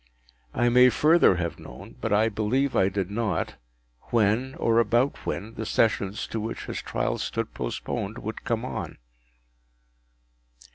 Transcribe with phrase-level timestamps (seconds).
[0.55, 3.57] I may further have known, but I believe I did not,
[4.09, 8.97] when, or about when, the Sessions to which his trial stood postponed would come on.